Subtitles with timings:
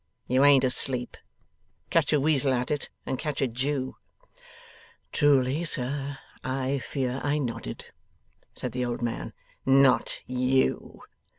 [0.27, 1.15] You ain't asleep.
[1.91, 3.97] Catch a weasel at it, and catch a Jew!'
[5.11, 7.85] 'Truly, sir, I fear I nodded,'
[8.55, 9.31] said the old man.
[9.63, 11.03] 'Not you!